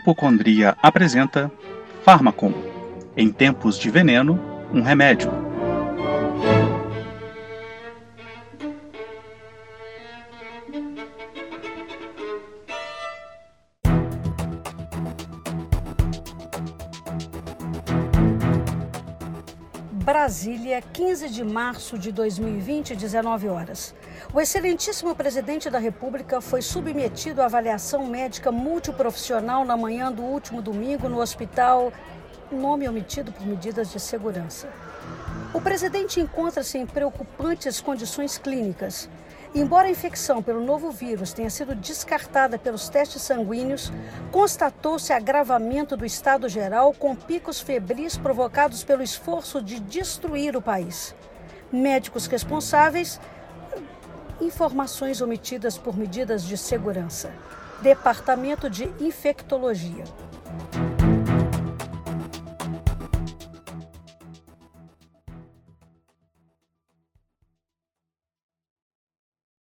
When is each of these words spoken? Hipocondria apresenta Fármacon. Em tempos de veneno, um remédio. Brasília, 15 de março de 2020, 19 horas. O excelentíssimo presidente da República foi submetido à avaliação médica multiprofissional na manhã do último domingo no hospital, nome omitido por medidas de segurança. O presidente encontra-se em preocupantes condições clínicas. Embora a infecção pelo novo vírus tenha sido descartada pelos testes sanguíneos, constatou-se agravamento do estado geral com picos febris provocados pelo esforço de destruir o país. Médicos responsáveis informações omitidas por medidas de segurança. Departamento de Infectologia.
Hipocondria 0.00 0.76
apresenta 0.82 1.52
Fármacon. 2.02 2.54
Em 3.16 3.30
tempos 3.30 3.78
de 3.78 3.90
veneno, 3.90 4.40
um 4.72 4.80
remédio. 4.82 5.30
Brasília, 20.10 20.82
15 20.82 21.28
de 21.28 21.44
março 21.44 21.96
de 21.96 22.10
2020, 22.10 22.96
19 22.96 23.48
horas. 23.48 23.94
O 24.34 24.40
excelentíssimo 24.40 25.14
presidente 25.14 25.70
da 25.70 25.78
República 25.78 26.40
foi 26.40 26.62
submetido 26.62 27.40
à 27.40 27.44
avaliação 27.44 28.04
médica 28.08 28.50
multiprofissional 28.50 29.64
na 29.64 29.76
manhã 29.76 30.10
do 30.10 30.22
último 30.22 30.60
domingo 30.60 31.08
no 31.08 31.20
hospital, 31.20 31.92
nome 32.50 32.88
omitido 32.88 33.30
por 33.30 33.46
medidas 33.46 33.92
de 33.92 34.00
segurança. 34.00 34.68
O 35.54 35.60
presidente 35.60 36.20
encontra-se 36.20 36.76
em 36.76 36.86
preocupantes 36.86 37.80
condições 37.80 38.36
clínicas. 38.36 39.08
Embora 39.52 39.88
a 39.88 39.90
infecção 39.90 40.40
pelo 40.40 40.64
novo 40.64 40.92
vírus 40.92 41.32
tenha 41.32 41.50
sido 41.50 41.74
descartada 41.74 42.56
pelos 42.56 42.88
testes 42.88 43.22
sanguíneos, 43.22 43.92
constatou-se 44.30 45.12
agravamento 45.12 45.96
do 45.96 46.06
estado 46.06 46.48
geral 46.48 46.94
com 46.94 47.16
picos 47.16 47.60
febris 47.60 48.16
provocados 48.16 48.84
pelo 48.84 49.02
esforço 49.02 49.60
de 49.60 49.80
destruir 49.80 50.56
o 50.56 50.62
país. 50.62 51.16
Médicos 51.72 52.26
responsáveis 52.26 53.20
informações 54.40 55.20
omitidas 55.20 55.76
por 55.76 55.96
medidas 55.96 56.44
de 56.44 56.56
segurança. 56.56 57.32
Departamento 57.82 58.70
de 58.70 58.84
Infectologia. 59.00 60.04